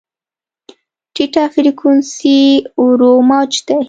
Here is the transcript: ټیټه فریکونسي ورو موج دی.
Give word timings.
ټیټه 1.13 1.43
فریکونسي 1.53 2.39
ورو 2.83 3.11
موج 3.29 3.53
دی. 3.67 3.77